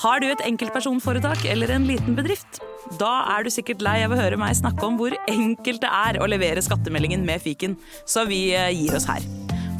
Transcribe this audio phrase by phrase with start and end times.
[0.00, 2.62] Har du et enkeltpersonforetak eller en liten bedrift?
[2.96, 6.18] Da er du sikkert lei av å høre meg snakke om hvor enkelt det er
[6.24, 7.74] å levere skattemeldingen med fiken,
[8.08, 9.20] så vi eh, gir oss her.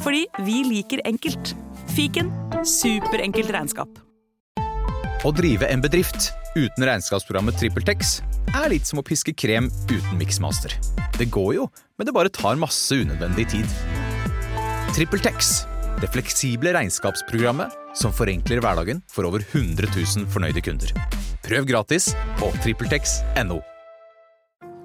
[0.05, 1.55] Fordi vi liker enkelt.
[1.95, 2.29] Fiken
[2.61, 3.97] superenkelt regnskap.
[5.25, 8.19] Å drive en bedrift uten regnskapsprogrammet TrippelTex
[8.53, 10.77] er litt som å piske krem uten miksmaster.
[11.17, 11.67] Det går jo,
[11.97, 13.77] men det bare tar masse unødvendig tid.
[14.93, 15.63] TrippelTex,
[15.99, 20.93] det fleksible regnskapsprogrammet som forenkler hverdagen for over 100 000 fornøyde kunder.
[21.43, 23.59] Prøv gratis på TrippelTex.no.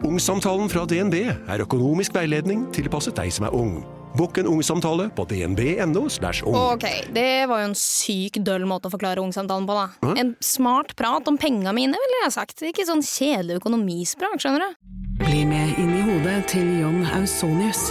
[0.05, 3.79] Ungsamtalen fra DNB er økonomisk veiledning tilpasset deg som er ung.
[4.17, 6.07] Bokk en ungsamtale på dnb.no.
[6.49, 6.57] ung.
[6.57, 10.13] Ok, det var jo en syk døll måte å forklare ungsamtalen på, da.
[10.17, 12.65] En smart prat om penga mine, ville jeg sagt.
[12.65, 14.85] Ikke sånn kjedelig økonomisprat, skjønner du.
[15.21, 17.91] Bli med inn i hodet til John Ausonius.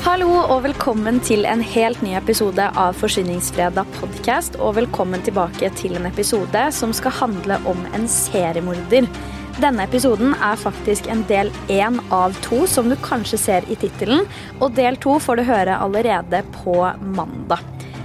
[0.00, 4.54] Hallo og velkommen til en helt ny episode av Forsyningsfredag podcast.
[4.56, 9.10] Og velkommen tilbake til en episode som skal handle om en seriemorder.
[9.60, 14.24] Denne episoden er faktisk en del én av to, som du kanskje ser i tittelen.
[14.56, 17.60] Og del to får du høre allerede på mandag.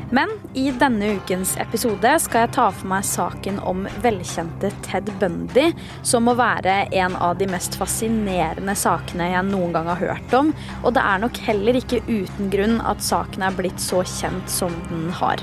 [0.09, 5.71] Men i denne ukens episode skal jeg ta for meg saken om velkjente Ted Bundy,
[6.05, 10.53] som må være en av de mest fascinerende sakene jeg noen gang har hørt om.
[10.83, 14.73] Og det er nok heller ikke uten grunn at saken er blitt så kjent som
[14.91, 15.41] den har.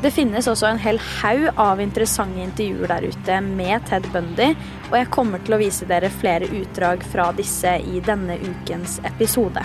[0.00, 4.54] Det finnes også en hel haug av interessante intervjuer der ute med Ted Bundy,
[4.88, 9.64] og jeg kommer til å vise dere flere utdrag fra disse i denne ukens episode.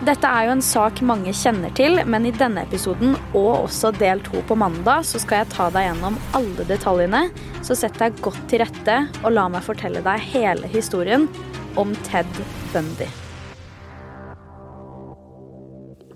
[0.00, 4.22] Dette er jo en sak mange kjenner til, men i denne episoden og også del
[4.24, 7.20] to på mandag, så skal jeg ta deg gjennom alle detaljene.
[7.60, 11.28] Så sett deg godt til rette og la meg fortelle deg hele historien
[11.76, 12.40] om Ted
[12.72, 13.10] Bundy.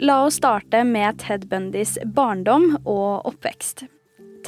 [0.01, 3.85] La oss starte med Ted Bundys barndom og oppvekst.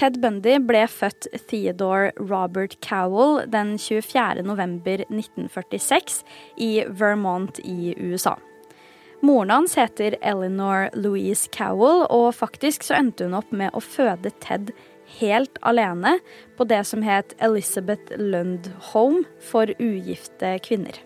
[0.01, 4.49] Ted Bundy ble født Theodore Robert Cowell den 24.
[4.49, 6.23] november 1946
[6.57, 8.39] i Vermont i USA.
[9.27, 14.31] Moren hans heter Eleanor Louise Cowell, og faktisk så endte hun opp med å føde
[14.45, 14.71] Ted
[15.19, 16.19] helt alene
[16.59, 21.06] på det som het Elizabeth Lund Home for ugifte kvinner.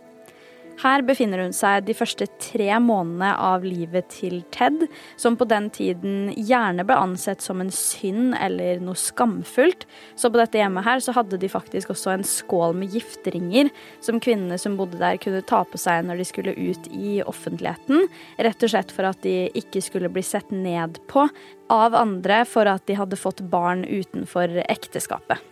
[0.81, 4.87] Her befinner hun seg de første tre månedene av livet til Ted,
[5.21, 9.85] som på den tiden gjerne ble ansett som en synd eller noe skamfullt.
[10.17, 13.69] Så på dette hjemmet her så hadde de faktisk også en skål med gifteringer
[14.01, 18.09] som kvinnene som bodde der kunne ta på seg når de skulle ut i offentligheten.
[18.41, 21.29] Rett og slett for at de ikke skulle bli sett ned på
[21.71, 25.45] av andre for at de hadde fått barn utenfor ekteskapet.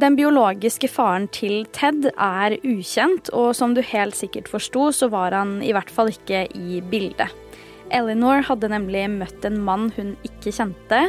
[0.00, 5.34] Den biologiske faren til Ted er ukjent, og som du helt sikkert forsto, så var
[5.36, 7.32] han i hvert fall ikke i bildet.
[7.90, 11.00] Eleanor hadde nemlig møtt en mann hun ikke kjente,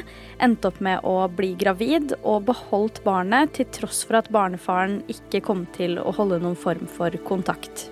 [0.42, 5.44] endte opp med å bli gravid og beholdt barnet til tross for at barnefaren ikke
[5.46, 7.92] kom til å holde noen form for kontakt.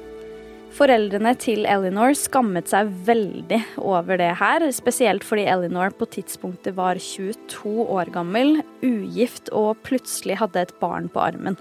[0.77, 6.99] Foreldrene til Eleanor skammet seg veldig over det her, spesielt fordi Eleanor på tidspunktet var
[7.01, 11.57] 22 år gammel, ugift og plutselig hadde et barn på armen.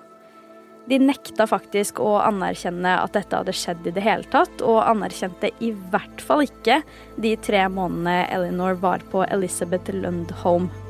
[0.89, 5.51] De nekta faktisk å anerkjenne at dette hadde skjedd i det hele tatt, og anerkjente
[5.65, 6.81] i hvert fall ikke
[7.21, 10.88] de tre månedene Eleanor var på Elizabeth Lund Home.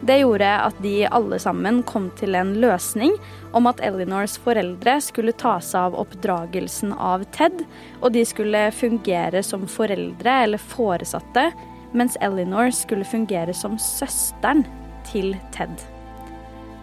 [0.00, 3.16] Det gjorde at de alle sammen kom til en løsning
[3.56, 7.64] om at Elinors foreldre skulle ta seg av oppdragelsen av Ted,
[7.98, 11.48] og de skulle fungere som foreldre eller foresatte,
[11.92, 14.62] mens Elinor skulle fungere som søsteren
[15.08, 15.74] til Ted.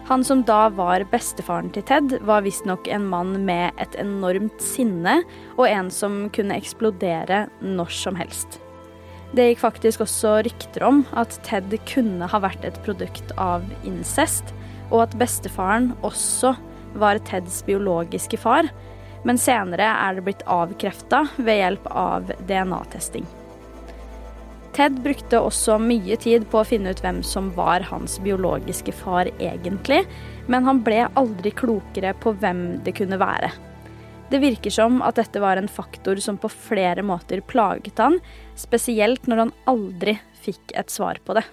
[0.06, 5.22] Han som da var bestefaren til Ted, var visstnok en mann med et enormt sinne,
[5.56, 8.60] og en som kunne eksplodere når som helst.
[9.34, 14.54] Det gikk faktisk også rykter om at Ted kunne ha vært et produkt av incest,
[14.90, 16.54] og at bestefaren også
[16.96, 18.70] var Teds biologiske far.
[19.26, 23.24] men senere er det blitt avkrefta ved hjelp av DNA-testing.
[24.76, 29.26] Ted brukte også mye tid på å finne ut hvem som var hans biologiske far
[29.40, 30.02] egentlig,
[30.46, 33.50] men han ble aldri klokere på hvem det kunne være.
[34.30, 38.18] Det virker som at dette var en faktor som på flere måter plaget han,
[38.58, 41.44] spesielt når han aldri fikk et svar på det.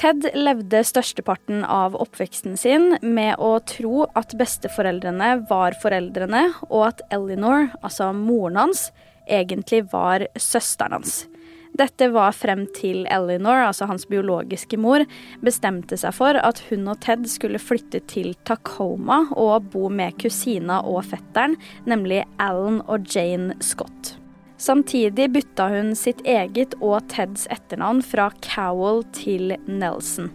[0.00, 7.04] Ted levde størsteparten av oppveksten sin med å tro at besteforeldrene var foreldrene, og at
[7.12, 8.88] Eleanor, altså moren hans,
[9.28, 11.26] egentlig var søsteren hans.
[11.72, 15.06] Dette var frem til Eleanor, altså hans biologiske mor,
[15.40, 20.82] bestemte seg for at hun og Ted skulle flytte til Tacoma og bo med kusina
[20.84, 21.56] og fetteren,
[21.88, 24.18] nemlig Alan og Jane Scott.
[24.62, 30.28] Samtidig bytta hun sitt eget og Teds etternavn fra Cowell til Nelson.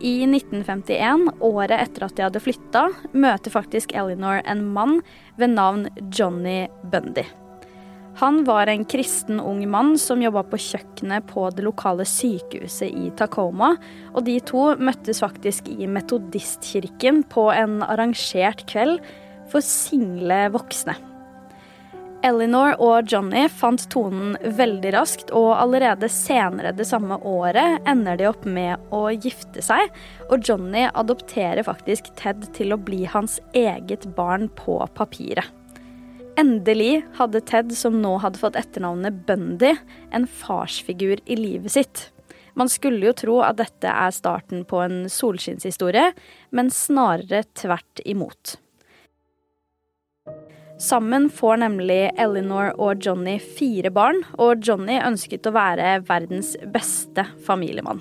[0.00, 4.98] I 1951, året etter at de hadde flytta, møter faktisk Eleanor en mann
[5.38, 7.28] ved navn Johnny Bundy.
[8.20, 13.08] Han var en kristen ung mann som jobba på kjøkkenet på det lokale sykehuset i
[13.16, 13.70] Tacoma,
[14.12, 18.98] og de to møttes faktisk i metodistkirken på en arrangert kveld
[19.48, 20.98] for single voksne.
[22.20, 28.26] Eleanor og Johnny fant tonen veldig raskt, og allerede senere det samme året ender de
[28.28, 29.88] opp med å gifte seg,
[30.28, 35.48] og Johnny adopterer faktisk Ted til å bli hans eget barn på papiret.
[36.38, 39.74] Endelig hadde Ted, som nå hadde fått etternavnet Bundy,
[40.14, 42.06] en farsfigur i livet sitt.
[42.54, 46.10] Man skulle jo tro at dette er starten på en solskinnshistorie,
[46.54, 48.56] men snarere tvert imot.
[50.80, 57.26] Sammen får nemlig Eleanor og Johnny fire barn, og Johnny ønsket å være verdens beste
[57.44, 58.00] familiemann.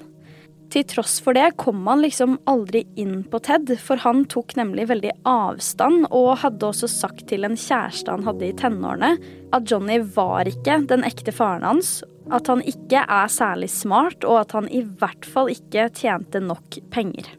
[0.69, 4.85] Til tross for det kom han liksom aldri inn på Ted, for han tok nemlig
[4.91, 9.15] veldig avstand, og hadde også sagt til en kjæreste han hadde i tenårene,
[9.55, 11.99] at Johnny var ikke den ekte faren hans,
[12.29, 16.77] at han ikke er særlig smart, og at han i hvert fall ikke tjente nok
[16.93, 17.31] penger.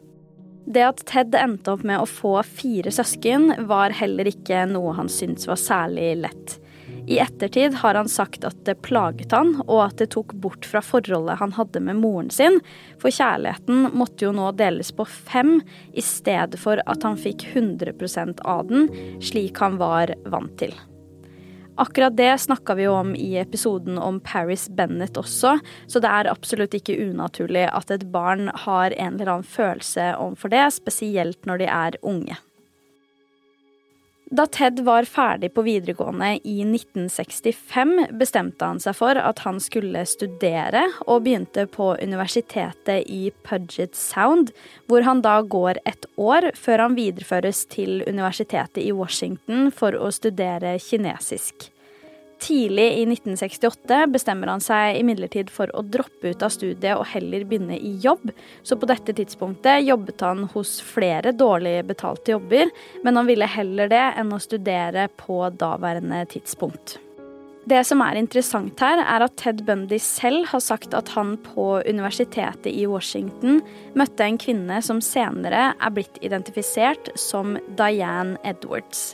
[0.71, 5.09] Det at Ted endte opp med å få fire søsken, var heller ikke noe han
[5.11, 6.57] syntes var særlig lett.
[7.07, 10.83] I ettertid har han sagt at det plaget han, og at det tok bort fra
[10.85, 12.59] forholdet han hadde med moren sin,
[13.01, 15.57] for kjærligheten måtte jo nå deles på fem,
[15.93, 18.87] i stedet for at han fikk 100% av den,
[19.23, 20.75] slik han var vant til.
[21.81, 25.55] Akkurat det snakka vi jo om i episoden om Paris Bennett også,
[25.87, 30.53] så det er absolutt ikke unaturlig at et barn har en eller annen følelse overfor
[30.53, 32.37] det, spesielt når de er unge.
[34.31, 40.05] Da Ted var ferdig på videregående i 1965, bestemte han seg for at han skulle
[40.07, 44.53] studere, og begynte på universitetet i Pudget Sound,
[44.87, 50.07] hvor han da går et år før han videreføres til universitetet i Washington for å
[50.15, 51.67] studere kinesisk.
[52.41, 57.45] Tidlig i 1968 bestemmer han seg imidlertid for å droppe ut av studiet og heller
[57.45, 58.31] begynne i jobb,
[58.65, 62.73] så på dette tidspunktet jobbet han hos flere dårlig betalte jobber,
[63.05, 66.97] men han ville heller det enn å studere på daværende tidspunkt.
[67.69, 71.75] Det som er interessant her, er at Ted Bundy selv har sagt at han på
[71.85, 73.61] universitetet i Washington
[73.93, 79.11] møtte en kvinne som senere er blitt identifisert som Diane Edwards.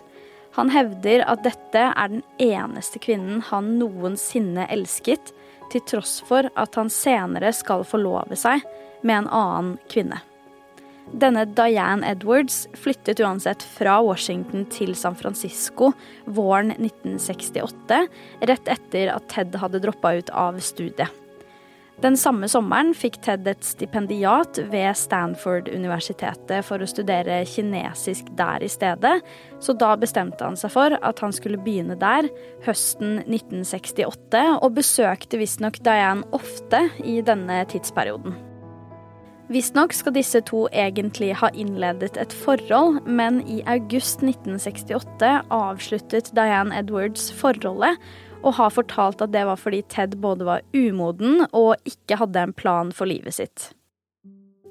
[0.57, 5.33] Han hevder at dette er den eneste kvinnen han noensinne elsket,
[5.71, 8.63] til tross for at han senere skal forlove seg
[9.03, 10.21] med en annen kvinne.
[11.13, 15.93] Denne Diane Edwards flyttet uansett fra Washington til San Francisco
[16.25, 18.01] våren 1968,
[18.49, 21.26] rett etter at Ted hadde droppa ut av studiet.
[21.97, 28.69] Den samme sommeren fikk Ted et stipendiat ved Stanford-universitetet for å studere kinesisk der i
[28.69, 29.15] stedet,
[29.57, 32.29] så da bestemte han seg for at han skulle begynne der
[32.67, 38.37] høsten 1968, og besøkte visstnok Diane ofte i denne tidsperioden.
[39.49, 46.77] Visstnok skal disse to egentlig ha innledet et forhold, men i august 1968 avsluttet Diane
[46.77, 47.95] Edwards forholdet,
[48.43, 52.55] og har fortalt at det var fordi Ted både var umoden og ikke hadde en
[52.55, 53.71] plan for livet sitt.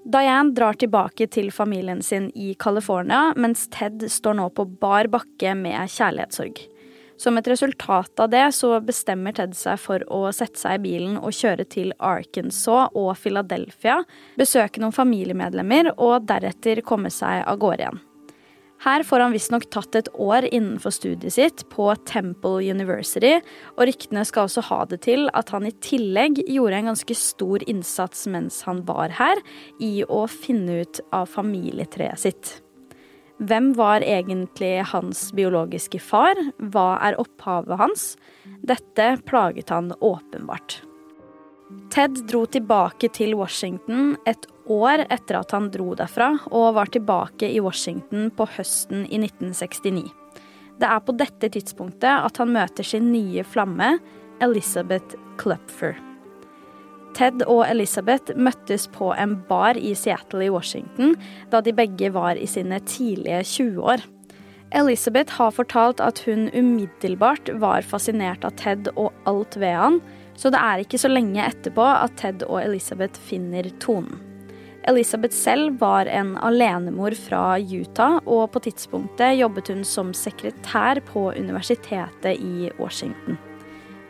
[0.07, 5.55] Diane drar tilbake til familien sin i California, mens Ted står nå på bar bakke
[5.59, 6.61] med kjærlighetssorg.
[7.19, 11.17] Som et resultat av det så bestemmer Ted seg for å sette seg i bilen
[11.19, 14.03] og kjøre til Arkansas og Philadelphia,
[14.39, 18.06] besøke noen familiemedlemmer og deretter komme seg av gårde igjen.
[18.85, 23.39] Her får han visstnok tatt et år innenfor studiet sitt på Temple University,
[23.77, 27.65] og ryktene skal også ha det til at han i tillegg gjorde en ganske stor
[27.67, 29.41] innsats mens han var her,
[29.81, 32.57] i å finne ut av familietreet sitt.
[33.37, 36.39] Hvem var egentlig hans biologiske far?
[36.73, 38.05] Hva er opphavet hans?
[38.65, 40.79] Dette plaget han åpenbart.
[41.93, 47.51] Ted dro tilbake til Washington et år etter at han dro derfra, og var tilbake
[47.51, 50.07] i Washington på høsten i 1969.
[50.77, 53.97] Det er på dette tidspunktet at han møter sin nye flamme,
[54.45, 55.97] Elizabeth Klupfer.
[57.17, 61.15] Ted og Elizabeth møttes på en bar i Seattle i Washington
[61.53, 64.05] da de begge var i sine tidlige 20-år.
[64.77, 70.01] Elizabeth har fortalt at hun umiddelbart var fascinert av Ted og alt ved han,
[70.37, 74.26] så det er ikke så lenge etterpå at Ted og Elizabeth finner tonen.
[74.87, 81.33] Elizabeth selv var en alenemor fra Utah, og på tidspunktet jobbet hun som sekretær på
[81.35, 83.39] universitetet i Washington.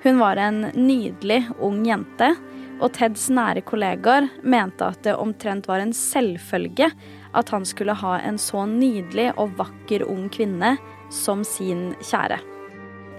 [0.03, 2.35] Hun var en nydelig ung jente,
[2.77, 6.91] og Teds nære kollegaer mente at det omtrent var en selvfølge
[7.37, 10.75] at han skulle ha en så nydelig og vakker ung kvinne
[11.09, 12.37] som sin kjære.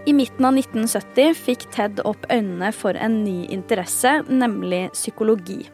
[0.07, 5.65] I midten av 1970 fikk Ted opp øynene for en ny interesse, nemlig psykologi.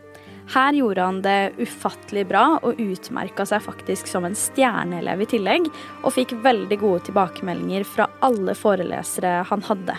[0.51, 5.69] Her gjorde han det ufattelig bra og utmerka seg faktisk som en stjerneelev i tillegg,
[6.03, 9.97] og fikk veldig gode tilbakemeldinger fra alle forelesere han hadde.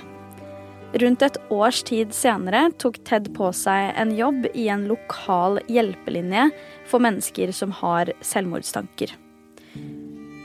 [1.00, 6.46] Rundt et års tid senere tok Ted på seg en jobb i en lokal hjelpelinje
[6.86, 9.16] for mennesker som har selvmordstanker.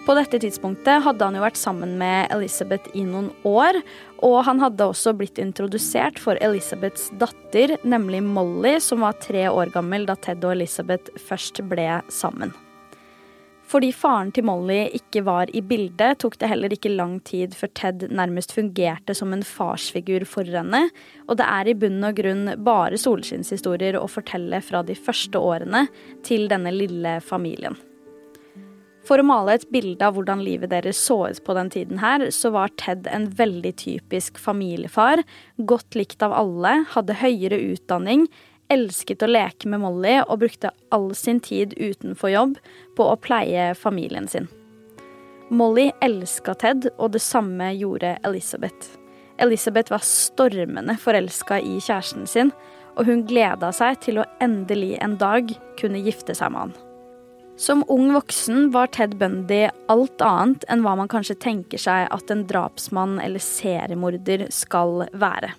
[0.10, 3.78] På dette tidspunktet hadde han jo vært sammen med Elizabeth i noen år,
[4.26, 9.70] og han hadde også blitt introdusert for Elizabeths datter, nemlig Molly, som var tre år
[9.76, 12.56] gammel da Ted og Elizabeth først ble sammen.
[13.70, 17.70] Fordi faren til Molly ikke var i bildet, tok det heller ikke lang tid før
[17.78, 20.88] Ted nærmest fungerte som en farsfigur for henne,
[21.28, 25.86] og det er i bunn og grunn bare solskinnshistorier å fortelle fra de første årene
[26.26, 27.78] til denne lille familien.
[29.10, 32.28] For å male et bilde av hvordan livet deres så ut på den tiden her,
[32.30, 35.24] så var Ted en veldig typisk familiefar,
[35.58, 38.28] godt likt av alle, hadde høyere utdanning,
[38.70, 42.60] elsket å leke med Molly og brukte all sin tid utenfor jobb
[43.00, 44.46] på å pleie familien sin.
[45.50, 48.92] Molly elska Ted, og det samme gjorde Elizabeth.
[49.42, 52.54] Elizabeth var stormende forelska i kjæresten sin,
[52.94, 55.50] og hun gleda seg til å endelig en dag
[55.82, 56.78] kunne gifte seg med han.
[57.60, 62.32] Som ung voksen var Ted Bundy alt annet enn hva man kanskje tenker seg at
[62.32, 65.52] en drapsmann eller seriemorder skal være.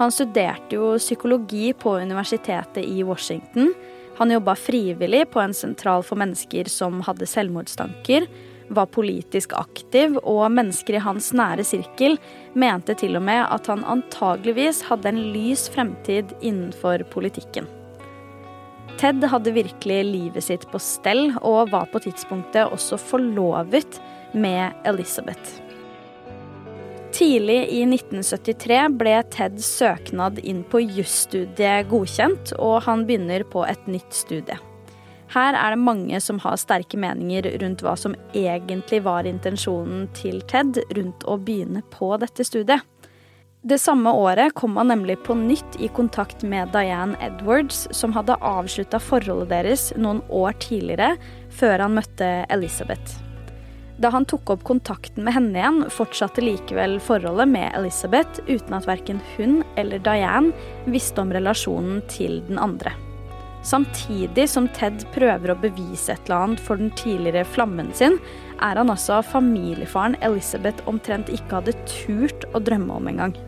[0.00, 3.70] Han studerte jo psykologi på universitetet i Washington.
[4.18, 8.26] Han jobba frivillig på en sentral for mennesker som hadde selvmordstanker,
[8.74, 12.18] var politisk aktiv, og mennesker i hans nære sirkel
[12.58, 17.70] mente til og med at han antageligvis hadde en lys fremtid innenfor politikken.
[18.98, 24.00] Ted hadde virkelig livet sitt på stell, og var på tidspunktet også forlovet
[24.34, 25.60] med Elizabeth.
[27.14, 33.86] Tidlig i 1973 ble Teds søknad inn på jusstudiet godkjent, og han begynner på et
[33.86, 34.58] nytt studie.
[35.30, 40.40] Her er det mange som har sterke meninger rundt hva som egentlig var intensjonen til
[40.50, 42.82] Ted rundt å begynne på dette studiet.
[43.62, 48.36] Det samme året kom han nemlig på nytt i kontakt med Diane Edwards, som hadde
[48.38, 51.16] avslutta forholdet deres noen år tidligere,
[51.50, 53.18] før han møtte Elizabeth.
[53.98, 58.86] Da han tok opp kontakten med henne igjen, fortsatte likevel forholdet med Elizabeth uten at
[58.86, 60.54] verken hun eller Diane
[60.86, 62.94] visste om relasjonen til den andre.
[63.66, 68.20] Samtidig som Ted prøver å bevise et eller annet for den tidligere flammen sin,
[68.62, 73.38] er han altså familiefaren Elizabeth omtrent ikke hadde turt å drømme om engang.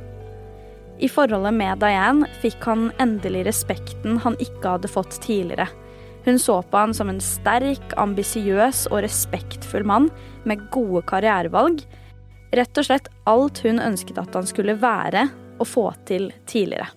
[1.00, 5.69] I forholdet med Diane fikk han endelig respekten han ikke hadde fått tidligere.
[6.26, 10.11] Hun så på han som en sterk, ambisiøs og respektfull mann
[10.45, 11.80] med gode karrierevalg.
[12.52, 15.28] Rett og slett alt hun ønsket at han skulle være
[15.61, 16.90] og få til tidligere.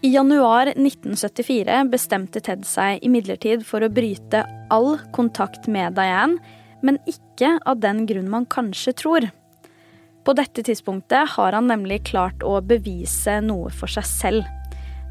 [0.00, 6.40] I januar 1974 bestemte Ted seg imidlertid for å bryte all kontakt med Diane,
[6.80, 9.28] men ikke av den grunn man kanskje tror.
[10.30, 14.50] På dette tidspunktet har han nemlig klart å bevise noe for seg selv.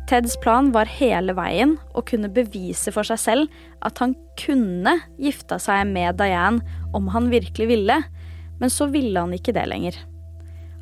[0.08, 5.58] Teds plan var hele veien å kunne bevise for seg selv at han kunne gifta
[5.60, 6.64] seg med Diane
[6.96, 7.98] om han virkelig ville,
[8.64, 9.98] men så ville han ikke det lenger.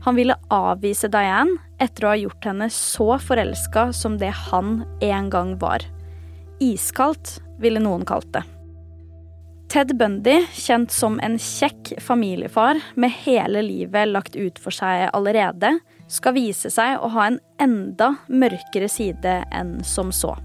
[0.06, 5.34] Han ville avvise Diane etter å ha gjort henne så forelska som det han en
[5.34, 5.82] gang var.
[6.62, 8.46] Iskaldt, ville noen kalt det.
[9.68, 15.74] Ted Bundy, kjent som en kjekk familiefar med hele livet lagt ut for seg allerede,
[16.08, 20.38] skal vise seg å ha en enda mørkere side enn som så.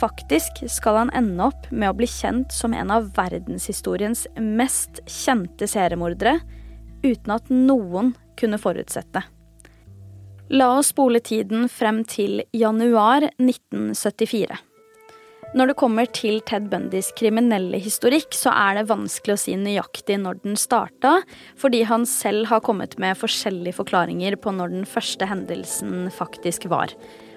[0.00, 5.68] Faktisk skal han ende opp med å bli kjent som en av verdenshistoriens mest kjente
[5.68, 6.38] seriemordere,
[7.04, 9.20] uten at noen kunne forutsette.
[10.48, 14.56] La oss spole tiden frem til januar 1974.
[15.54, 20.18] Når det kommer til Ted Bundys kriminelle historikk, så er det vanskelig å si nøyaktig
[20.18, 21.20] når den starta,
[21.60, 26.92] fordi han selv har kommet med forskjellige forklaringer på når den første hendelsen faktisk var.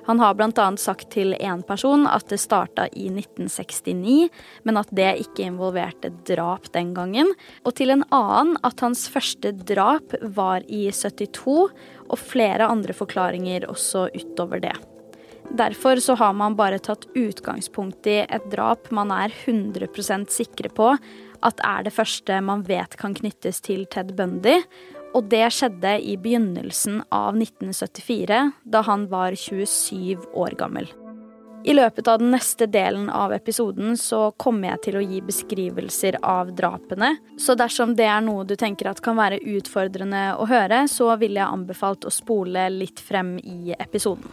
[0.10, 0.66] Han har bl.a.
[0.82, 4.32] sagt til én person at det starta i 1969,
[4.66, 7.30] men at det ikke involverte drap den gangen.
[7.62, 11.60] Og til en annen at hans første drap var i 72,
[12.10, 14.80] og flere andre forklaringer også utover det.
[15.50, 20.92] Derfor så har man bare tatt utgangspunkt i et drap man er 100% sikre på
[21.46, 24.60] at er det første man vet kan knyttes til Ted Bundy.
[25.18, 30.90] Og det skjedde i begynnelsen av 1974, da han var 27 år gammel.
[31.66, 36.20] I løpet av den neste delen av episoden så kommer jeg til å gi beskrivelser
[36.24, 37.16] av drapene.
[37.42, 41.42] Så dersom det er noe du tenker at kan være utfordrende å høre, så ville
[41.42, 44.30] jeg anbefalt å spole litt frem i episoden.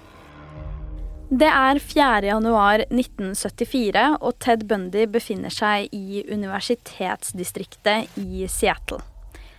[1.26, 2.22] Det er 4.
[2.22, 9.00] januar 1974, og Ted Bundy befinner seg i universitetsdistriktet i Seattle.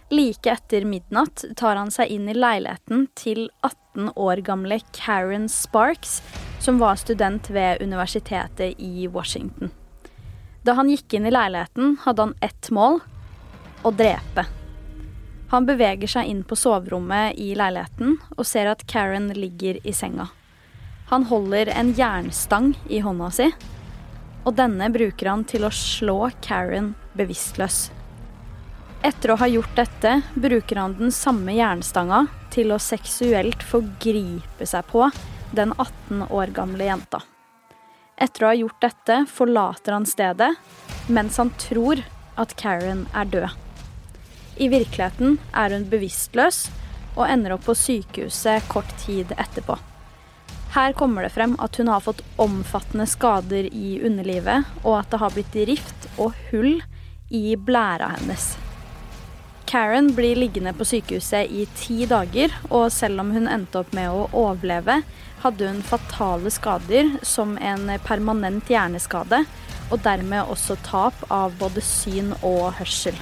[0.08, 6.22] Like etter midnatt tar han seg inn i leiligheten til 18 år gamle Karen Sparks,
[6.64, 9.76] som var student ved universitetet i Washington.
[10.64, 13.02] Da han gikk inn i leiligheten, hadde han ett mål
[13.84, 14.48] å drepe.
[15.52, 20.32] Han beveger seg inn på soverommet i leiligheten og ser at Karen ligger i senga.
[21.10, 23.48] Han holder en jernstang i hånda si,
[24.44, 27.78] og denne bruker han til å slå Karen bevisstløs.
[29.08, 34.88] Etter å ha gjort dette bruker han den samme jernstanga til å seksuelt forgripe seg
[34.92, 35.08] på
[35.56, 37.24] den 18 år gamle jenta.
[38.20, 40.52] Etter å ha gjort dette forlater han stedet
[41.08, 42.04] mens han tror
[42.36, 43.52] at Karen er død.
[44.60, 46.66] I virkeligheten er hun bevisstløs
[47.16, 49.78] og ender opp på sykehuset kort tid etterpå.
[50.78, 55.20] Her kommer det frem at hun har fått omfattende skader i underlivet, og at det
[55.24, 56.84] har blitt rift og hull
[57.34, 58.52] i blæra hennes.
[59.66, 64.13] Karen blir liggende på sykehuset i ti dager, og selv om hun endte opp med
[64.13, 65.00] å overleve,
[65.42, 69.42] hadde hun fatale skader som en permanent hjerneskade,
[69.90, 73.18] og dermed også tap av både syn og hørsel.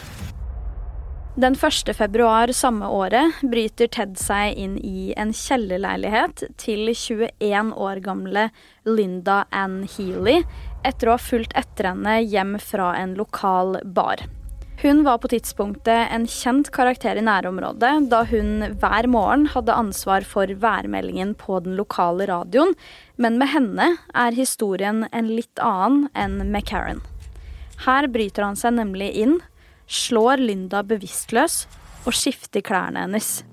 [1.38, 1.95] Den 1.
[1.95, 8.45] februar samme året bryter Ted seg inn i en kjellerleilighet til 21 år gamle
[8.88, 10.38] Linda Ann Healy
[10.88, 14.24] etter å ha fulgt etter henne hjem fra en lokal bar.
[14.80, 20.24] Hun var på tidspunktet en kjent karakter i nærområdet, da hun hver morgen hadde ansvar
[20.24, 22.71] for værmeldingen på den lokale radioen,
[23.19, 27.04] men med henne er historien en litt annen enn med Karen.
[27.84, 29.36] Her bryter han seg nemlig inn
[29.88, 31.65] slår Linda bevisstløs
[32.06, 33.43] og skifter klærne hennes.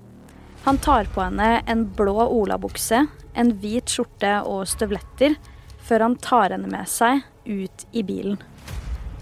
[0.63, 5.35] Han tar på henne en blå olabukse, en hvit skjorte og støvletter,
[5.83, 8.39] før han tar henne med seg ut i bilen.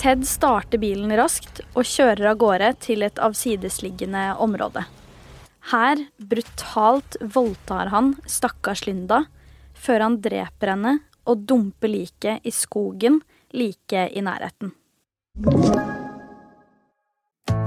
[0.01, 4.85] Ted starter bilen raskt og kjører av gårde til et avsidesliggende område.
[5.69, 9.23] Her brutalt voldtar han stakkars Linda,
[9.77, 10.97] før han dreper henne
[11.29, 13.21] og dumper liket i skogen
[13.53, 14.73] like i nærheten.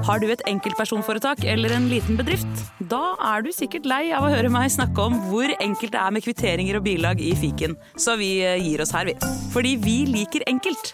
[0.05, 2.65] Har du et enkeltpersonforetak eller en liten bedrift?
[2.91, 6.13] Da er du sikkert lei av å høre meg snakke om hvor enkelt det er
[6.13, 9.17] med kvitteringer og bilag i fiken, så vi eh, gir oss her, vi.
[9.55, 10.93] Fordi vi liker enkelt.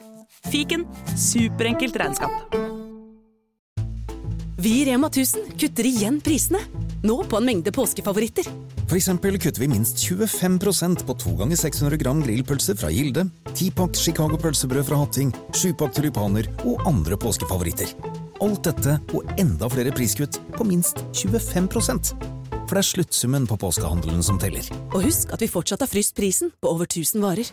[0.50, 0.86] Fiken
[1.18, 2.54] superenkelt regnskap.
[4.60, 6.60] Vi i Rema 1000 kutter igjen prisene.
[7.02, 8.46] Nå på en mengde påskefavoritter.
[8.90, 13.24] For eksempel kutter vi minst 25% på 2 ganger 600 gram grillpølse fra Gilde,
[13.54, 17.96] 10-pakk Chicago pølsebrød fra Hatting, 7-pakk tulipaner og andre påskefavoritter.
[18.40, 22.14] Alt dette og enda flere priskutt på minst 25%
[22.64, 24.64] For det er sluttsummen på påskehandelen som teller.
[24.94, 27.50] Og husk at vi fortsatt har fryst prisen på over 1000 varer.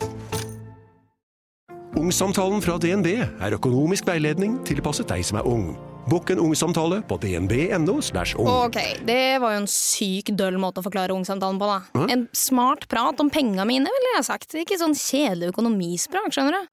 [1.98, 5.72] Ungsamtalen fra DNB er økonomisk veiledning tilpasset deg som er ung.
[6.08, 7.98] Bukk en ungsamtale på dnb.no.
[8.00, 8.48] slash ung.
[8.48, 12.06] Ok, Det var jo en syk døll måte å forklare ungsamtalen på, da.
[12.08, 14.56] En smart prat om penga mine, ville jeg sagt.
[14.56, 16.70] Ikke sånn kjedelig økonomisprat, skjønner du.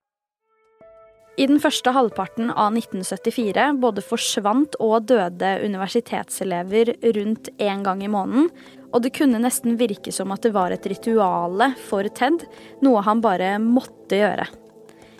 [1.35, 8.11] I den første halvparten av 1974 både forsvant og døde universitetselever rundt én gang i
[8.11, 8.47] måneden,
[8.95, 12.45] og det kunne nesten virke som at det var et rituale for Ted,
[12.85, 14.47] noe han bare måtte gjøre.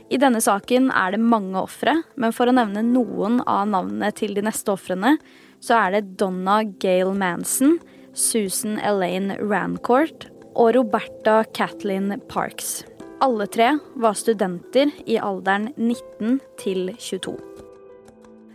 [0.07, 4.37] I denne saken er det mange ofre, men for å nevne noen av navnene til
[4.37, 5.17] de neste ofrene,
[5.59, 7.79] så er det Donna Gail Manson,
[8.15, 12.85] Susan Elaine Rancourt og Roberta Kathleen Parks.
[13.25, 17.31] Alle tre var studenter i alderen 19 til 22.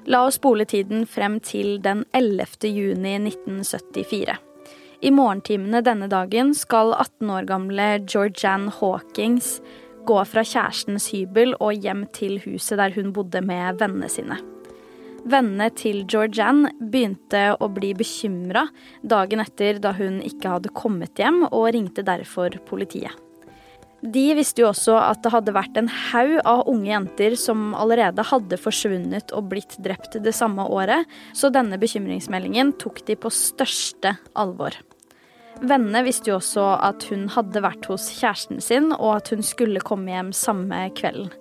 [0.07, 2.69] La oss spole tiden frem til den 11.
[2.71, 4.37] juni 1974.
[5.03, 9.57] I morgentimene denne dagen skal 18 år gamle Georgianne Hawkins
[10.07, 14.37] gå fra kjærestens hybel og hjem til huset der hun bodde med vennene sine.
[15.27, 18.69] Vennene til Georgianne begynte å bli bekymra
[19.03, 23.19] dagen etter da hun ikke hadde kommet hjem, og ringte derfor politiet.
[24.01, 28.25] De visste jo også at det hadde vært en haug av unge jenter som allerede
[28.31, 31.05] hadde forsvunnet og blitt drept det samme året,
[31.37, 34.79] så denne bekymringsmeldingen tok de på største alvor.
[35.61, 39.85] Vennene visste jo også at hun hadde vært hos kjæresten sin, og at hun skulle
[39.85, 41.35] komme hjem samme kvelden.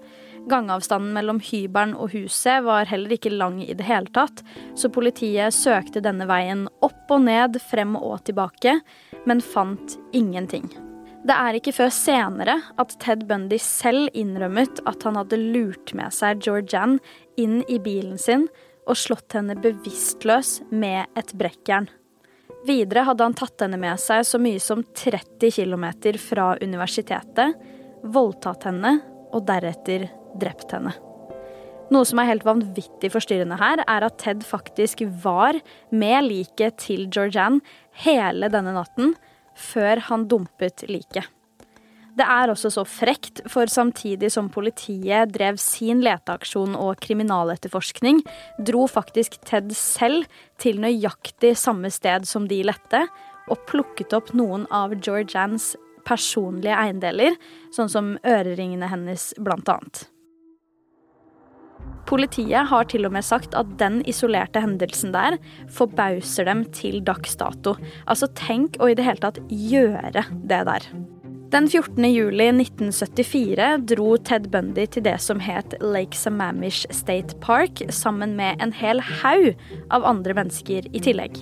[0.50, 4.44] Gangavstanden mellom hybelen og huset var heller ikke lang i det hele tatt,
[4.76, 8.80] så politiet søkte denne veien opp og ned, frem og tilbake,
[9.30, 10.89] men fant ingenting.
[11.20, 16.16] Det er ikke før senere at Ted Bundy selv innrømmet at han hadde lurt med
[16.16, 17.02] seg Georgianne
[17.40, 18.48] inn i bilen sin
[18.90, 21.90] og slått henne bevisstløs med et brekkjern.
[22.68, 25.86] Videre hadde han tatt henne med seg så mye som 30 km
[26.24, 27.56] fra universitetet,
[28.04, 28.98] voldtatt henne
[29.30, 30.08] og deretter
[30.40, 30.96] drept henne.
[31.90, 35.58] Noe som er helt vanvittig forstyrrende her, er at Ted faktisk var
[35.90, 37.64] med liket til Georgianne
[38.06, 39.16] hele denne natten,
[39.60, 41.28] før han dumpet liket.
[42.20, 48.24] Det er også så frekt, for samtidig som politiet drev sin leteaksjon og kriminaletterforskning,
[48.66, 50.28] dro faktisk Ted selv
[50.60, 53.06] til nøyaktig samme sted som de lette,
[53.50, 55.76] og plukket opp noen av Georgians
[56.08, 57.38] personlige eiendeler,
[57.76, 60.08] sånn som øreringene hennes, blant annet.
[62.10, 65.38] Politiet har til og med sagt at den isolerte hendelsen der
[65.70, 67.76] forbauser dem til dags dato.
[68.10, 70.90] Altså tenk å i det hele tatt gjøre det der.
[71.50, 72.06] Den 14.
[72.06, 78.62] juli 1974 dro Ted Bundy til det som het Lake Sammamish State Park, sammen med
[78.62, 79.56] en hel haug
[79.90, 81.42] av andre mennesker i tillegg.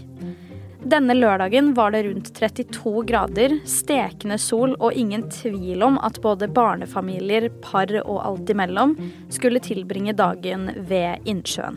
[0.88, 6.48] Denne lørdagen var det rundt 32 grader, stekende sol og ingen tvil om at både
[6.48, 8.94] barnefamilier, par og alt imellom
[9.34, 11.76] skulle tilbringe dagen ved innsjøen.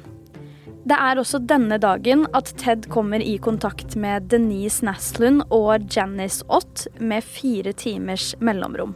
[0.87, 6.47] Det er også denne dagen at Ted kommer i kontakt med Denise Naslund og Janice
[6.49, 8.95] Ott med fire timers mellomrom.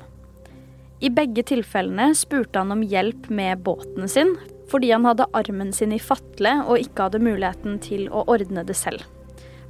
[1.03, 4.37] I begge tilfellene spurte han om hjelp med båten sin,
[4.71, 8.79] fordi han hadde armen sin i fatle og ikke hadde muligheten til å ordne det
[8.79, 9.03] selv.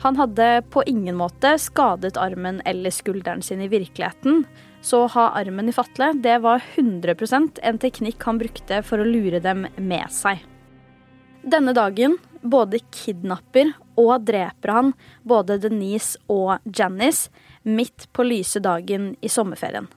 [0.05, 4.43] Han hadde på ingen måte skadet armen eller skulderen sin i virkeligheten,
[4.85, 9.09] så å ha armen i fatle, det var 100% en teknikk han brukte for å
[9.09, 10.43] lure dem med seg.
[11.41, 14.93] Denne dagen både kidnapper og dreper han
[15.25, 17.33] både Denise og Janice
[17.65, 19.89] midt på lyse dagen i sommerferien.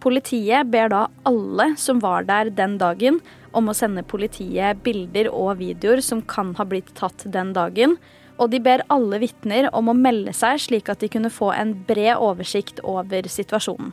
[0.00, 3.20] Politiet ber da alle som var der den dagen,
[3.52, 7.98] om å sende politiet bilder og videoer som kan ha blitt tatt den dagen,
[8.38, 11.74] og de ber alle vitner om å melde seg, slik at de kunne få en
[11.86, 13.92] bred oversikt over situasjonen.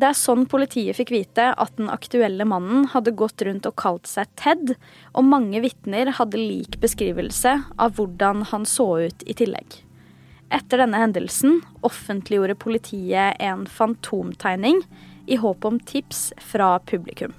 [0.00, 4.08] Det er sånn politiet fikk vite at den aktuelle mannen hadde gått rundt og kalt
[4.08, 4.72] seg Ted,
[5.12, 9.82] og mange vitner hadde lik beskrivelse av hvordan han så ut i tillegg.
[10.50, 14.80] Etter denne hendelsen offentliggjorde politiet en fantomtegning
[15.30, 17.36] i håp om tips fra publikum.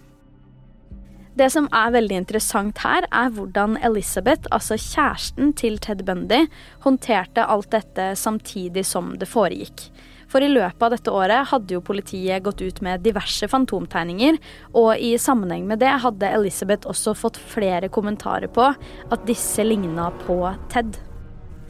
[1.32, 6.44] Det som er veldig interessant her, er hvordan Elizabeth, altså kjæresten til Ted Bundy,
[6.84, 9.86] håndterte alt dette samtidig som det foregikk.
[10.32, 14.39] For i løpet av dette året hadde jo politiet gått ut med diverse fantomtegninger,
[14.76, 20.10] og i sammenheng med det hadde Elizabeth også fått flere kommentarer på at disse ligna
[20.26, 20.38] på
[20.72, 21.00] Ted.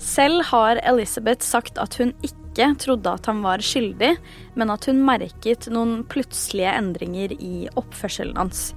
[0.01, 4.15] Selv har Elizabeth sagt at hun ikke trodde at han var skyldig,
[4.57, 8.71] men at hun merket noen plutselige endringer i oppførselen hans.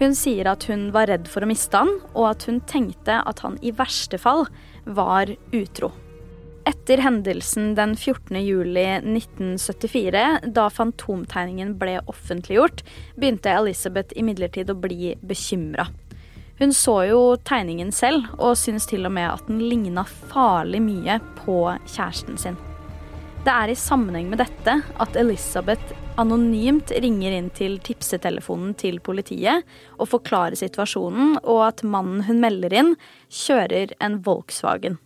[0.00, 3.42] Hun sier at hun var redd for å miste han, og at hun tenkte at
[3.44, 4.46] han i verste fall
[4.88, 5.92] var utro.
[6.68, 8.38] Etter hendelsen den 14.
[8.40, 10.24] juli 1974,
[10.56, 12.80] da fantomtegningen ble offentliggjort,
[13.20, 15.90] begynte Elizabeth imidlertid å bli bekymra.
[16.60, 21.16] Hun så jo tegningen selv, og syns til og med at den ligna farlig mye
[21.42, 22.60] på kjæresten sin.
[23.44, 29.66] Det er i sammenheng med dette at Elisabeth anonymt ringer inn til tipsetelefonen til politiet
[29.98, 32.96] og forklarer situasjonen, og at mannen hun melder inn,
[33.42, 35.00] kjører en Volkswagen.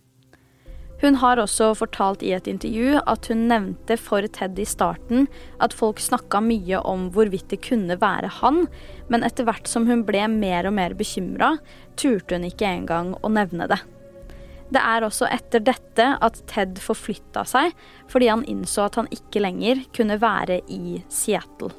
[1.01, 5.27] Hun har også fortalt i et intervju at hun nevnte for Ted i starten
[5.61, 8.63] at folk snakka mye om hvorvidt det kunne være han,
[9.11, 11.57] men etter hvert som hun ble mer og mer bekymra,
[11.99, 13.81] turte hun ikke engang å nevne det.
[14.75, 17.71] Det er også etter dette at Ted forflytta seg,
[18.11, 21.71] fordi han innså at han ikke lenger kunne være i Seattle.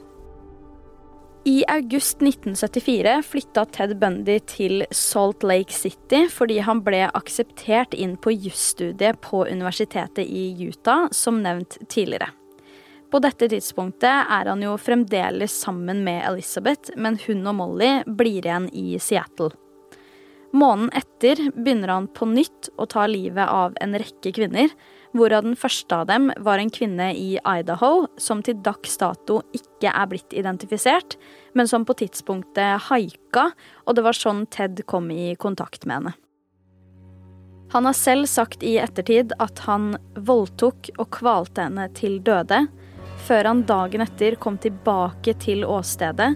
[1.47, 8.17] I august 1974 flytta Ted Bundy til Salt Lake City fordi han ble akseptert inn
[8.19, 12.33] på jusstudiet på universitetet i Utah, som nevnt tidligere.
[13.13, 18.41] På dette tidspunktet er han jo fremdeles sammen med Elizabeth, men hun og Molly blir
[18.41, 19.53] igjen i Seattle.
[20.57, 24.71] Måneden etter begynner han på nytt å ta livet av en rekke kvinner,
[25.17, 29.93] hvorav den første av dem var en kvinne i Idaho som til dags dato ikke
[29.93, 31.19] er blitt identifisert,
[31.53, 33.51] men som på tidspunktet haika,
[33.85, 36.15] og det var sånn Ted kom i kontakt med henne.
[37.75, 42.65] Han har selv sagt i ettertid at han voldtok og kvalte henne til døde,
[43.29, 46.33] før han dagen etter kom tilbake til åstedet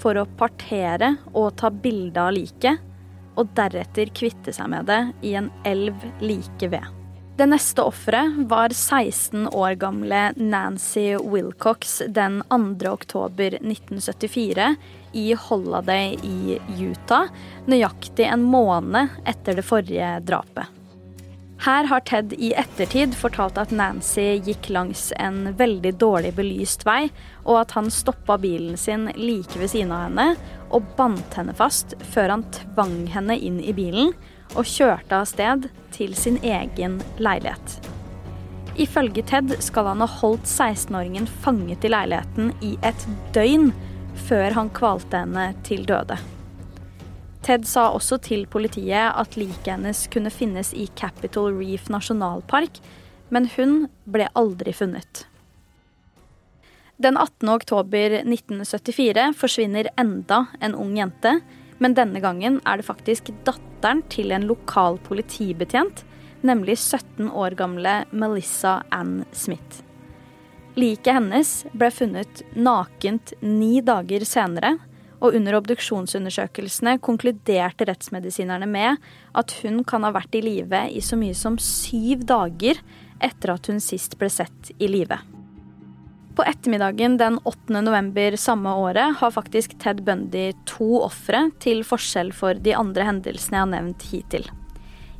[0.00, 2.89] for å partere og ta bilde av liket,
[3.40, 6.86] og deretter kvitte seg med det i en elv like ved.
[7.40, 12.90] Det neste offeret var 16 år gamle Nancy Wilcox den 2.
[12.90, 14.74] oktober 1974
[15.16, 17.32] i Holladay i Utah,
[17.64, 20.68] nøyaktig en måned etter det forrige drapet.
[21.60, 27.10] Her har Ted i ettertid fortalt at Nancy gikk langs en veldig dårlig belyst vei,
[27.44, 31.92] og at han stoppa bilen sin like ved siden av henne og bandt henne fast
[32.14, 34.14] før han tvang henne inn i bilen
[34.54, 37.76] og kjørte av sted til sin egen leilighet.
[38.80, 43.74] Ifølge Ted skal han ha holdt 16-åringen fanget i leiligheten i et døgn
[44.30, 46.16] før han kvalte henne til døde.
[47.40, 52.80] Ted sa også til politiet at liket hennes kunne finnes i Capitol Reef nasjonalpark,
[53.32, 55.24] men hun ble aldri funnet.
[57.00, 57.48] Den 18.
[57.48, 61.38] oktober 1974 forsvinner enda en ung jente,
[61.80, 66.04] men denne gangen er det faktisk datteren til en lokal politibetjent,
[66.44, 69.80] nemlig 17 år gamle Melissa Ann Smith.
[70.76, 74.76] Liket hennes ble funnet nakent ni dager senere,
[75.20, 79.00] og under obduksjonsundersøkelsene konkluderte rettsmedisinerne med
[79.36, 82.80] at hun kan ha vært i live i så mye som syv dager
[83.20, 85.20] etter at hun sist ble sett i live.
[86.36, 87.82] På ettermiddagen den 8.
[87.84, 93.58] november samme året har faktisk Ted Bundy to ofre, til forskjell for de andre hendelsene
[93.58, 94.48] jeg har nevnt hittil.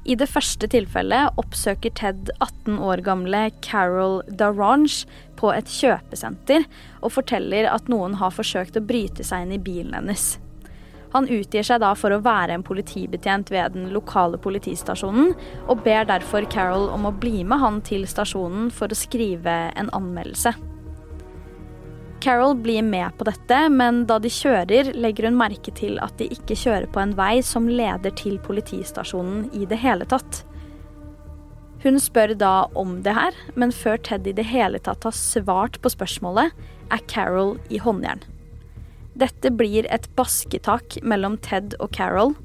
[0.08, 5.04] I det første tilfellet oppsøker Ted 18 år gamle Carol Darange
[5.36, 6.64] på et kjøpesenter
[7.02, 10.38] og forteller at noen har forsøkt å bryte seg inn i bilen hennes.
[11.12, 15.34] Han utgir seg da for å være en politibetjent ved den lokale politistasjonen,
[15.66, 19.90] og ber derfor Carol om å bli med han til stasjonen for å skrive en
[19.96, 20.54] anmeldelse.
[22.20, 26.26] Carol blir med på dette, men da de kjører, legger hun merke til at de
[26.34, 30.42] ikke kjører på en vei som leder til politistasjonen i det hele tatt.
[31.80, 35.80] Hun spør da om det her, men før Ted i det hele tatt har svart
[35.80, 36.52] på spørsmålet,
[36.92, 38.20] er Carol i håndjern.
[39.16, 42.36] Dette blir et basketak mellom Ted og Carol,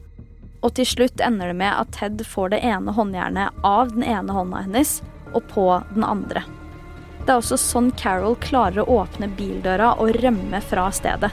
[0.64, 4.40] og til slutt ender det med at Ted får det ene håndjernet av den ene
[4.40, 5.02] hånda hennes
[5.34, 6.48] og på den andre.
[7.26, 11.32] Det er også sånn Carol klarer å åpne bildøra og rømme fra stedet.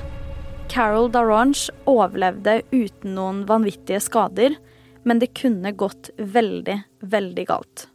[0.72, 4.56] Carol Darange overlevde uten noen vanvittige skader,
[5.04, 6.78] men det kunne gått veldig,
[7.12, 7.88] veldig galt.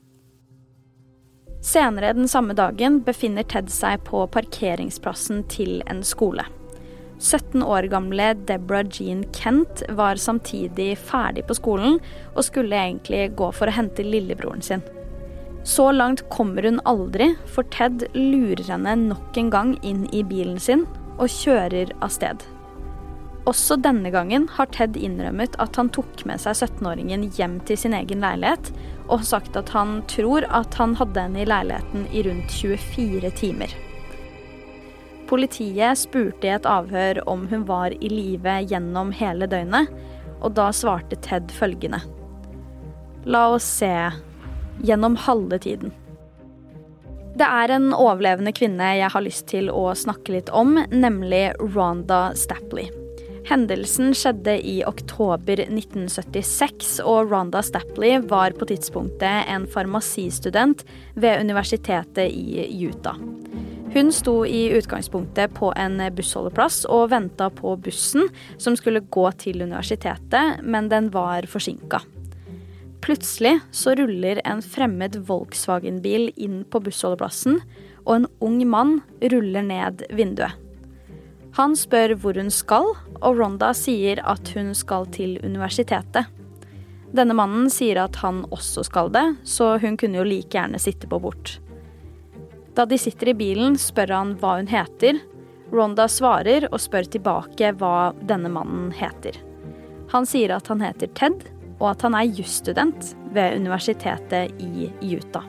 [1.66, 6.46] Senere den samme dagen befinner Ted seg på parkeringsplassen til en skole.
[7.18, 11.98] 17 år gamle Deborah Jean Kent var samtidig ferdig på skolen
[12.36, 14.86] og skulle egentlig gå for å hente lillebroren sin.
[15.68, 20.62] Så langt kommer hun aldri, for Ted lurer henne nok en gang inn i bilen
[20.64, 20.86] sin
[21.18, 22.46] og kjører av sted.
[23.48, 27.96] Også denne gangen har Ted innrømmet at han tok med seg 17-åringen hjem til sin
[27.98, 28.72] egen leilighet,
[29.12, 33.76] og sagt at han tror at han hadde henne i leiligheten i rundt 24 timer.
[35.28, 39.92] Politiet spurte i et avhør om hun var i live gjennom hele døgnet,
[40.40, 42.00] og da svarte Ted følgende.
[43.28, 43.92] La oss se,
[44.84, 45.94] gjennom halve tiden.
[47.38, 52.32] Det er en overlevende kvinne jeg har lyst til å snakke litt om, nemlig Rhonda
[52.38, 52.90] Stapley.
[53.48, 60.84] Hendelsen skjedde i oktober 1976, og Rhonda Stapley var på tidspunktet en farmasistudent
[61.16, 63.22] ved universitetet i Utah.
[63.94, 69.64] Hun sto i utgangspunktet på en bussholdeplass og venta på bussen som skulle gå til
[69.64, 72.02] universitetet, men den var forsinka.
[73.08, 77.62] Plutselig så ruller en fremmed Volkswagen-bil inn på bussholdeplassen,
[78.04, 78.98] og en ung mann
[79.32, 80.58] ruller ned vinduet.
[81.56, 82.92] Han spør hvor hun skal,
[83.22, 86.28] og Ronda sier at hun skal til universitetet.
[87.16, 91.08] Denne mannen sier at han også skal det, så hun kunne jo like gjerne sitte
[91.08, 91.62] på bort.
[92.76, 95.24] Da de sitter i bilen, spør han hva hun heter,
[95.72, 99.40] Ronda svarer og spør tilbake hva denne mannen heter.
[100.12, 105.46] Han sier at han heter Ted, og at han er jusstudent ved universitetet i Utah.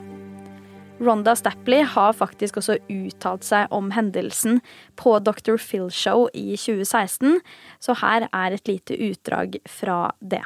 [1.00, 4.60] Ronda Stapley har faktisk også uttalt seg om hendelsen
[4.98, 5.56] på Dr.
[5.56, 7.40] Phil Show i 2016,
[7.80, 10.42] så her er et lite utdrag fra det.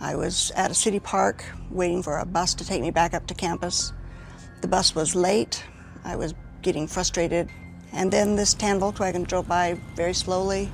[0.00, 3.26] I was at a city park waiting for a bus to take me back up
[3.26, 3.92] to campus.
[4.60, 5.64] The bus was late.
[6.04, 7.48] I was getting frustrated.
[7.92, 10.68] And then this tan Volkswagen drove by very slowly.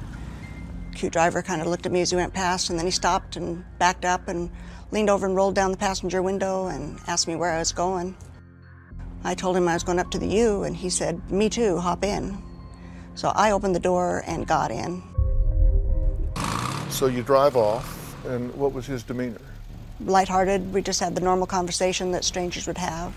[0.94, 3.36] Cute driver kind of looked at me as he went past, and then he stopped
[3.36, 4.50] and backed up and
[4.90, 8.16] leaned over and rolled down the passenger window and asked me where I was going.
[9.24, 11.78] I told him I was going up to the U, and he said, Me too,
[11.78, 12.42] hop in.
[13.14, 15.02] So I opened the door and got in.
[16.90, 19.40] So you drive off, and what was his demeanor?
[20.00, 23.14] Lighthearted, we just had the normal conversation that strangers would have.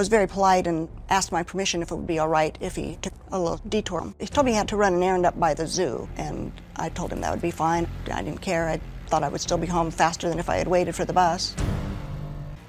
[0.00, 2.96] Was very polite and asked my permission if it would be all right if he
[3.02, 4.14] took a little detour.
[4.18, 6.88] He told me he had to run an errand up by the zoo, and I
[6.88, 7.86] told him that would be fine.
[8.10, 8.66] I didn't care.
[8.66, 11.12] I thought I would still be home faster than if I had waited for the
[11.12, 11.54] bus.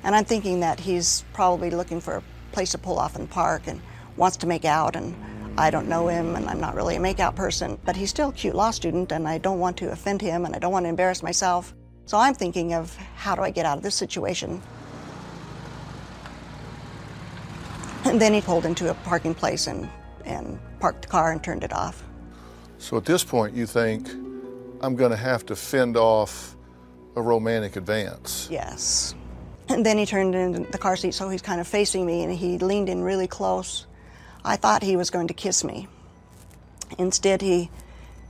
[0.04, 3.62] And I'm thinking that he's probably looking for a place to pull off and park
[3.66, 3.80] and
[4.18, 5.16] wants to make out and
[5.58, 8.34] I don't know him and I'm not really a makeout person, but he's still a
[8.34, 10.90] cute law student and I don't want to offend him and I don't want to
[10.90, 11.74] embarrass myself.
[12.08, 14.62] So I'm thinking of how do I get out of this situation?
[18.12, 19.90] And then he pulled into a parking place and,
[20.26, 22.04] and parked the car and turned it off.
[22.78, 24.10] So at this point, you think,
[24.82, 26.58] I'm going to have to fend off
[27.16, 28.48] a romantic advance.
[28.52, 29.16] Yes.
[29.70, 32.34] And then he turned in the car seat so he's kind of facing me and
[32.34, 33.86] he leaned in really close.
[34.44, 35.88] I thought he was going to kiss me.
[36.98, 37.70] Instead, he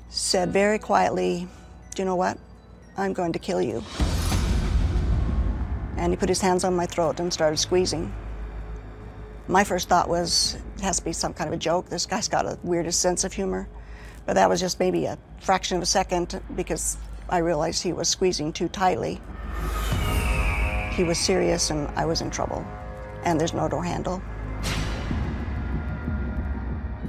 [0.10, 1.48] said very quietly,
[1.96, 2.38] Do you know what?
[2.98, 3.84] I'm going to kill you.
[5.98, 8.14] And he put his hands on my throat and started squeezing.
[9.52, 11.90] My first thought was, it has to be some kind of a joke.
[11.90, 13.68] This guy's got a weirdest sense of humor.
[14.26, 16.96] But that was just maybe a fraction of a second because
[17.28, 19.20] I realized he was squeezing too tightly.
[20.94, 22.66] He was serious and I was in trouble.
[23.26, 24.20] And there's no door handle.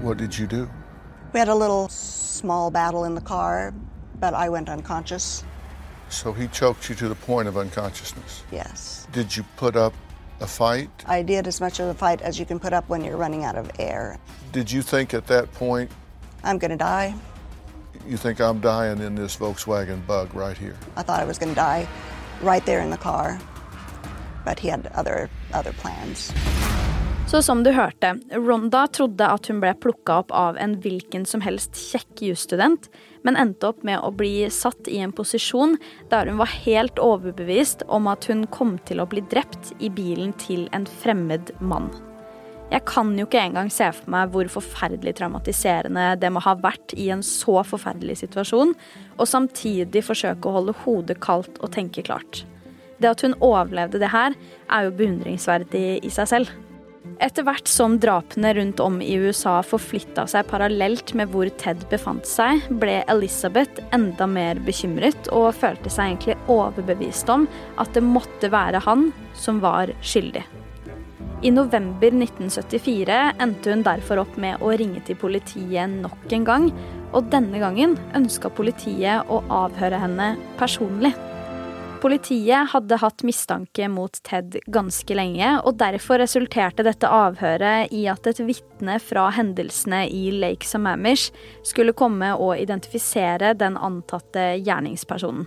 [0.01, 0.69] What did you do?
[1.33, 3.73] We had a little small battle in the car,
[4.19, 5.45] but I went unconscious.
[6.09, 8.43] So he choked you to the point of unconsciousness.
[8.51, 9.07] Yes.
[9.13, 9.95] Did you put up
[10.43, 10.91] a fight?
[11.07, 13.45] I did as much of a fight as you can put up when you're running
[13.45, 14.19] out of air.
[14.53, 15.91] Did you think at that point,
[16.45, 17.15] I'm going to die?
[18.07, 20.77] you think I'm dying in this Volkswagen bug right here?
[20.97, 21.89] I thought I was going to die
[22.41, 23.39] right there in the car,
[24.45, 26.33] but he had other, other plans.
[27.27, 31.41] Så som du hørte, Ronda trodde at hun ble plukka opp av en hvilken som
[31.41, 32.91] helst kjekk jusstudent,
[33.25, 35.79] men endte opp med å bli satt i en posisjon
[36.11, 40.35] der hun var helt overbevist om at hun kom til å bli drept i bilen
[40.43, 41.89] til en fremmed mann.
[42.73, 46.95] Jeg kan jo ikke engang se for meg hvor forferdelig traumatiserende det må ha vært
[46.97, 48.73] i en så forferdelig situasjon,
[49.19, 52.47] og samtidig forsøke å holde hodet kaldt og tenke klart.
[52.97, 54.37] Det at hun overlevde det her,
[54.73, 56.55] er jo beundringsverdig i seg selv.
[57.23, 62.27] Etter hvert som drapene rundt om i USA forflytta seg parallelt med hvor Ted befant
[62.29, 67.49] seg, ble Elizabeth enda mer bekymret og følte seg egentlig overbevist om
[67.83, 70.45] at det måtte være han som var skyldig.
[71.43, 76.71] I november 1974 endte hun derfor opp med å ringe til politiet nok en gang,
[77.11, 81.11] og denne gangen ønska politiet å avhøre henne personlig.
[82.03, 88.27] Politiet hadde hatt mistanke mot Ted ganske lenge, og derfor resulterte dette avhøret i at
[88.27, 91.31] et vitne fra hendelsene i Lake Sammamish
[91.63, 95.47] skulle komme og identifisere den antatte gjerningspersonen.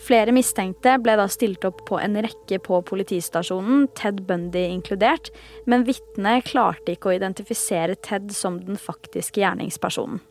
[0.00, 5.28] Flere mistenkte ble da stilt opp på en rekke på politistasjonen, Ted Bundy inkludert,
[5.68, 10.22] men vitnet klarte ikke å identifisere Ted som den faktiske gjerningspersonen.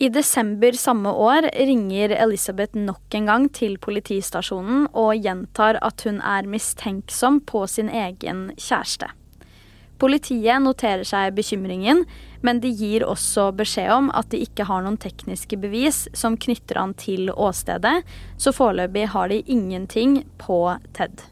[0.00, 6.22] I desember samme år ringer Elisabeth nok en gang til politistasjonen og gjentar at hun
[6.24, 9.10] er mistenksom på sin egen kjæreste.
[10.00, 12.06] Politiet noterer seg bekymringen,
[12.40, 16.80] men de gir også beskjed om at de ikke har noen tekniske bevis som knytter
[16.80, 18.00] han til åstedet,
[18.40, 20.62] så foreløpig har de ingenting på
[20.96, 21.28] Ted.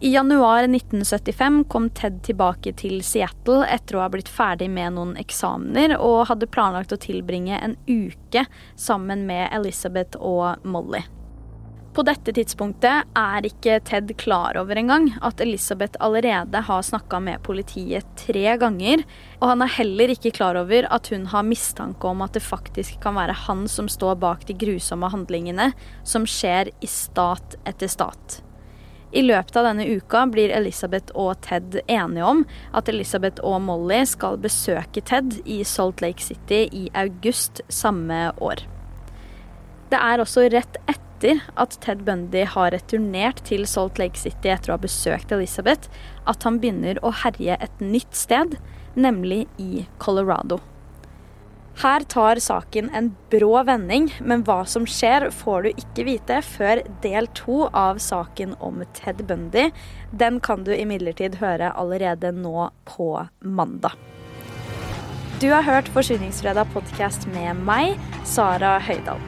[0.00, 5.16] I januar 1975 kom Ted tilbake til Seattle etter å ha blitt ferdig med noen
[5.18, 8.44] eksamener, og hadde planlagt å tilbringe en uke
[8.78, 11.02] sammen med Elizabeth og Molly.
[11.98, 17.42] På dette tidspunktet er ikke Ted klar over engang at Elizabeth allerede har snakka med
[17.42, 19.02] politiet tre ganger,
[19.40, 23.00] og han er heller ikke klar over at hun har mistanke om at det faktisk
[23.02, 25.72] kan være han som står bak de grusomme handlingene
[26.06, 28.44] som skjer i stat etter stat.
[29.12, 32.42] I løpet av denne uka blir Elisabeth og Ted enige om
[32.76, 38.66] at Elisabeth og Molly skal besøke Ted i Salt Lake City i august samme år.
[39.88, 44.74] Det er også rett etter at Ted Bundy har returnert til Salt Lake City etter
[44.74, 45.88] å ha besøkt Elisabeth,
[46.28, 48.58] at han begynner å herje et nytt sted,
[48.94, 50.60] nemlig i Colorado.
[51.78, 56.80] Her tar saken en brå vending, men hva som skjer får du ikke vite før
[57.04, 59.68] del to av saken om Ted Bundy.
[60.10, 63.12] Den kan du imidlertid høre allerede nå på
[63.46, 63.94] mandag.
[65.38, 67.94] Du har hørt Forsyningsfredag podkast med meg,
[68.26, 69.22] Sara Høydahl.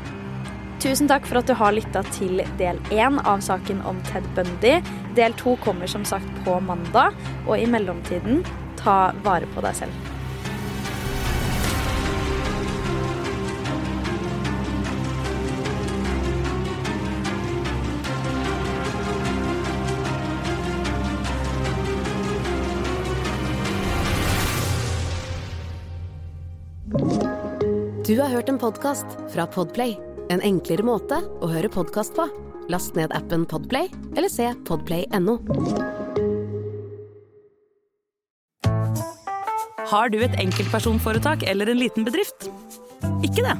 [0.82, 4.80] Tusen takk for at du har lytta til del én av saken om Ted Bundy.
[5.14, 7.14] Del to kommer som sagt på mandag,
[7.46, 8.42] og i mellomtiden,
[8.80, 10.10] ta vare på deg selv.
[28.06, 29.92] Du har hørt en podkast fra Podplay.
[30.32, 32.24] En enklere måte å høre podkast på.
[32.72, 35.34] Last ned appen Podplay eller se podplay.no.
[39.90, 42.48] Har du et enkeltpersonforetak eller en liten bedrift?
[43.26, 43.58] Ikke det?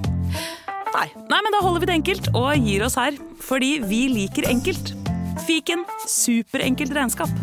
[0.95, 1.07] Nei.
[1.29, 3.21] Nei, men da holder vi det enkelt og gir oss her.
[3.45, 4.95] Fordi vi liker enkelt.
[5.45, 7.37] Fiken superenkelt regnskap.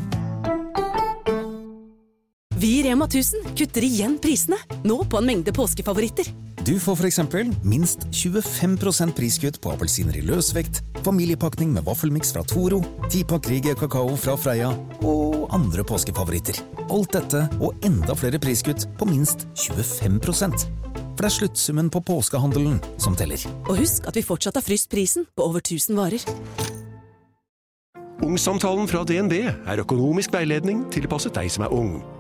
[2.58, 6.47] Vi i Rema 1000 kutter igjen prisene, nå på en mengde påskefavoritter.
[6.68, 7.20] Du får f.eks.
[7.64, 14.18] minst 25% priskutt på appelsiner i løsvekt, familiepakning med vaffelmiks fra Toro, tipakk Rige kakao
[14.20, 16.60] fra Freia og andre påskefavoritter.
[16.92, 22.84] Alt dette og enda flere priskutt på minst 25% For det er sluttsummen på påskehandelen
[23.00, 23.48] som teller.
[23.70, 26.28] Og husk at vi fortsatt har fryst prisen på over 1000 varer.
[28.28, 32.02] Ungsamtalen fra DNB er økonomisk veiledning tilpasset deg som er ung.